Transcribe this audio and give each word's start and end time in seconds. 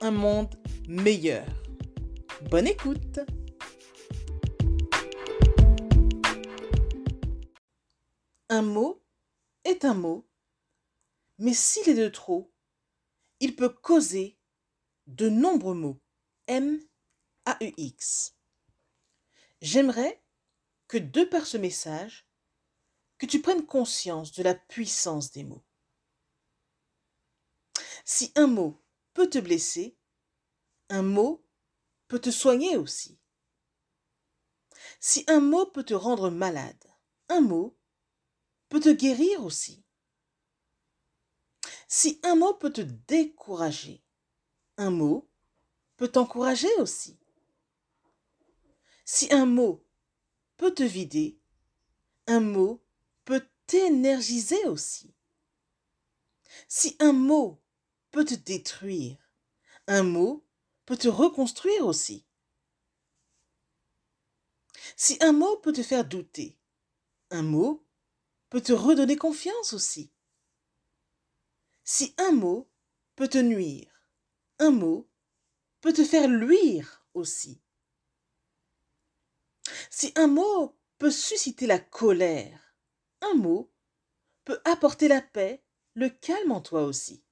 un 0.00 0.10
monde 0.10 0.54
meilleur. 0.88 1.46
Bonne 2.50 2.66
écoute 2.66 3.20
Un 8.48 8.62
mot 8.62 9.02
est 9.64 9.84
un 9.84 9.94
mot, 9.94 10.26
mais 11.38 11.52
s'il 11.52 11.88
est 11.88 11.94
de 11.94 12.08
trop, 12.08 12.52
il 13.40 13.56
peut 13.56 13.68
causer 13.68 14.38
de 15.06 15.28
nombreux 15.28 15.74
mots. 15.74 16.00
M 16.46 16.80
AUX. 17.44 18.34
J'aimerais 19.60 20.22
que 20.86 20.96
de 20.96 21.24
par 21.24 21.46
ce 21.46 21.58
message, 21.58 22.26
que 23.18 23.26
tu 23.26 23.42
prennes 23.42 23.66
conscience 23.66 24.32
de 24.32 24.42
la 24.42 24.54
puissance 24.54 25.30
des 25.32 25.44
mots. 25.44 25.64
Si 28.04 28.32
un 28.36 28.46
mot 28.46 28.80
peut 29.14 29.28
te 29.28 29.38
blesser, 29.38 29.96
un 30.88 31.02
mot 31.02 31.44
peut 32.08 32.18
te 32.18 32.30
soigner 32.30 32.76
aussi. 32.76 33.18
Si 35.00 35.24
un 35.28 35.40
mot 35.40 35.66
peut 35.66 35.84
te 35.84 35.94
rendre 35.94 36.30
malade, 36.30 36.84
un 37.28 37.40
mot 37.40 37.76
peut 38.68 38.80
te 38.80 38.88
guérir 38.88 39.44
aussi. 39.44 39.84
Si 41.86 42.20
un 42.22 42.34
mot 42.34 42.54
peut 42.54 42.72
te 42.72 42.80
décourager, 42.80 44.02
un 44.76 44.90
mot 44.90 45.28
peut 45.96 46.08
t'encourager 46.08 46.72
aussi. 46.78 47.18
Si 49.04 49.32
un 49.32 49.46
mot 49.46 49.84
peut 50.56 50.74
te 50.74 50.82
vider, 50.82 51.38
un 52.26 52.40
mot 52.40 52.82
peut 53.24 53.46
t'énergiser 53.66 54.62
aussi. 54.66 55.14
Si 56.68 56.96
un 57.00 57.12
mot 57.12 57.60
peut 58.10 58.24
te 58.24 58.34
détruire, 58.34 59.16
un 59.86 60.02
mot 60.02 60.44
peut 60.86 60.96
te 60.96 61.08
reconstruire 61.08 61.86
aussi. 61.86 62.24
Si 64.96 65.18
un 65.20 65.32
mot 65.32 65.56
peut 65.58 65.72
te 65.72 65.82
faire 65.82 66.04
douter, 66.04 66.58
un 67.30 67.42
mot 67.42 67.84
peut 68.50 68.60
te 68.60 68.72
redonner 68.72 69.16
confiance 69.16 69.72
aussi. 69.72 70.12
Si 71.84 72.14
un 72.18 72.32
mot 72.32 72.70
peut 73.16 73.28
te 73.28 73.38
nuire, 73.38 73.90
un 74.58 74.70
mot 74.70 75.08
peut 75.80 75.92
te 75.92 76.04
faire 76.04 76.28
luire 76.28 77.04
aussi. 77.14 77.60
Si 79.90 80.12
un 80.16 80.26
mot 80.26 80.76
peut 80.98 81.10
susciter 81.10 81.66
la 81.66 81.78
colère, 81.78 82.74
un 83.20 83.34
mot 83.34 83.70
peut 84.44 84.60
apporter 84.64 85.08
la 85.08 85.20
paix, 85.20 85.62
le 85.94 86.08
calme 86.08 86.52
en 86.52 86.60
toi 86.60 86.84
aussi. 86.84 87.24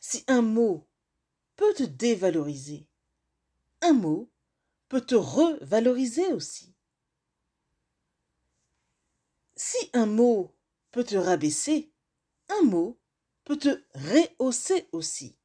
Si 0.00 0.24
un 0.28 0.42
mot 0.42 0.88
peut 1.56 1.74
te 1.74 1.82
dévaloriser, 1.82 2.86
un 3.82 3.92
mot 3.92 4.30
peut 4.88 5.00
te 5.00 5.14
revaloriser 5.14 6.32
aussi. 6.32 6.74
Si 9.56 9.90
un 9.92 10.06
mot 10.06 10.54
peut 10.90 11.04
te 11.04 11.16
rabaisser, 11.16 11.92
un 12.48 12.62
mot 12.62 12.98
peut 13.44 13.58
te 13.58 13.84
rehausser 13.94 14.88
aussi. 14.92 15.36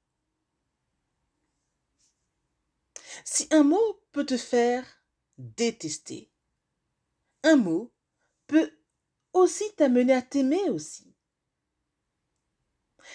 Si 3.26 3.48
un 3.52 3.64
mot 3.64 4.02
peut 4.12 4.26
te 4.26 4.38
faire 4.38 4.86
détester. 5.38 6.30
Un 7.44 7.56
mot 7.56 7.94
peut 8.48 8.72
aussi 9.34 9.64
t'amener 9.76 10.14
à 10.14 10.22
t'aimer 10.22 10.70
aussi. 10.70 11.13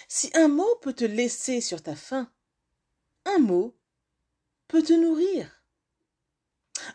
Si 0.07 0.29
un 0.33 0.47
mot 0.47 0.75
peut 0.81 0.93
te 0.93 1.05
laisser 1.05 1.61
sur 1.61 1.81
ta 1.81 1.95
faim, 1.95 2.31
un 3.25 3.39
mot 3.39 3.77
peut 4.67 4.83
te 4.83 4.93
nourrir. 4.93 5.63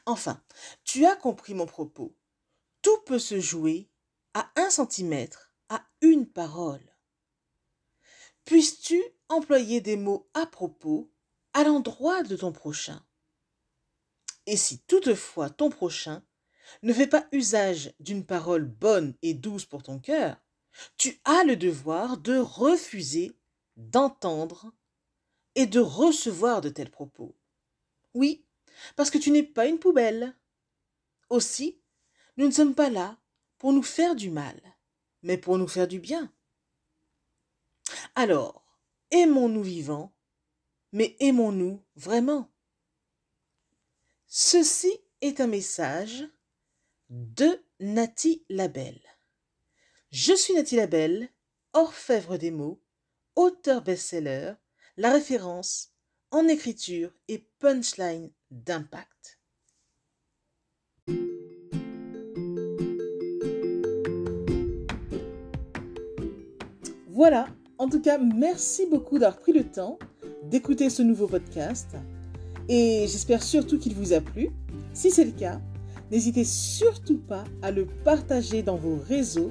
Enfin, 0.07 0.43
tu 0.85 1.05
as 1.07 1.17
compris 1.17 1.55
mon 1.55 1.67
propos. 1.67 2.15
Tout 2.83 2.99
peut 3.07 3.19
se 3.19 3.41
jouer 3.41 3.89
à 4.35 4.51
un 4.57 4.71
centimètre, 4.71 5.53
à 5.69 5.87
une 6.01 6.27
parole. 6.27 6.95
Puisses-tu 8.45 9.03
employer 9.29 9.81
des 9.81 9.97
mots 9.97 10.29
à 10.35 10.47
propos 10.47 11.11
à 11.53 11.65
l'endroit 11.65 12.23
de 12.23 12.37
ton 12.37 12.53
prochain? 12.53 13.05
Et 14.47 14.57
si 14.57 14.81
toutefois 14.81 15.49
ton 15.49 15.71
prochain 15.71 16.23
ne 16.83 16.93
fait 16.93 17.07
pas 17.07 17.27
usage 17.33 17.95
d'une 18.01 18.27
parole 18.27 18.65
bonne 18.65 19.15
et 19.23 19.35
douce 19.35 19.65
pour 19.65 19.83
ton 19.83 19.99
cœur, 19.99 20.37
tu 20.97 21.21
as 21.25 21.45
le 21.45 21.57
devoir 21.57 22.19
de 22.19 22.39
refuser 22.39 23.37
d'entendre 23.77 24.73
et 25.55 25.67
de 25.67 25.81
recevoir 25.81 26.61
de 26.61 26.69
tels 26.69 26.91
propos. 26.91 27.37
Oui, 28.15 28.45
parce 28.97 29.11
que 29.11 29.19
tu 29.19 29.31
n'es 29.31 29.43
pas 29.43 29.67
une 29.67 29.79
poubelle. 29.79 30.37
Aussi, 31.31 31.81
nous 32.37 32.47
ne 32.47 32.53
sommes 32.53 32.75
pas 32.75 32.91
là 32.91 33.19
pour 33.59 33.73
nous 33.73 33.83
faire 33.83 34.15
du 34.15 34.31
mal, 34.31 34.61
mais 35.23 35.39
pour 35.39 35.59
nous 35.59 35.69
faire 35.69 35.89
du 35.89 36.01
bien. 36.01 36.33
Alors, 38.15 38.65
aimons-nous 39.11 39.63
vivants, 39.63 40.15
mais 40.93 41.17
aimons-nous 41.21 41.83
vraiment? 41.97 42.51
Ceci 44.27 44.93
est 45.21 45.41
un 45.41 45.47
message 45.47 46.25
de 47.09 47.63
Nati 47.81 48.45
Labelle. 48.49 49.14
Je 50.17 50.33
suis 50.33 50.55
Nati 50.55 50.77
Labelle, 50.77 51.29
orfèvre 51.73 52.37
des 52.37 52.53
mots, 52.53 52.81
auteur 53.35 53.83
best-seller, 53.83 54.53
la 54.97 55.11
référence 55.11 55.91
en 56.31 56.47
écriture 56.47 57.11
et 57.27 57.45
punchline 57.59 58.31
d'impact. 58.53 59.41
Voilà, 67.09 67.49
en 67.79 67.89
tout 67.89 68.01
cas, 68.01 68.19
merci 68.19 68.87
beaucoup 68.87 69.19
d'avoir 69.19 69.41
pris 69.41 69.53
le 69.53 69.65
temps 69.65 69.99
d'écouter 70.45 70.91
ce 70.91 71.03
nouveau 71.03 71.27
podcast. 71.27 71.97
Et 72.69 73.07
j'espère 73.09 73.43
surtout 73.43 73.81
qu'il 73.81 73.97
vous 73.97 74.13
a 74.13 74.21
plu. 74.21 74.51
Si 74.93 75.11
c'est 75.11 75.25
le 75.25 75.33
cas, 75.33 75.61
n'hésitez 76.13 76.45
surtout 76.45 77.19
pas 77.19 77.43
à 77.63 77.73
le 77.73 77.89
partager 78.05 78.63
dans 78.63 78.77
vos 78.77 78.95
réseaux, 78.95 79.51